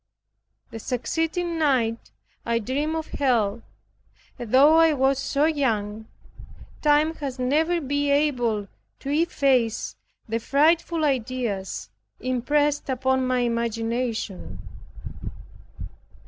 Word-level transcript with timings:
The 0.71 0.79
succeeding 0.79 1.59
night 1.59 2.09
I 2.43 2.57
dreamed 2.57 2.95
of 2.95 3.05
Hell, 3.09 3.61
and 4.39 4.51
though 4.51 4.77
I 4.79 4.93
was 4.93 5.19
so 5.19 5.45
young, 5.45 6.07
time 6.81 7.13
has 7.17 7.37
never 7.37 7.79
been 7.79 8.09
able 8.11 8.67
to 9.01 9.09
efface 9.11 9.95
the 10.27 10.39
frightful 10.39 11.05
ideas 11.05 11.91
impressed 12.19 12.89
upon 12.89 13.27
my 13.27 13.41
imagination. 13.41 14.67